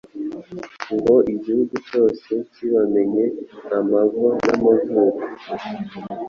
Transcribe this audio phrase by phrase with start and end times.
[0.95, 3.25] ngo igihugu cyose kibamenye
[3.77, 5.23] amavo n'amavuko.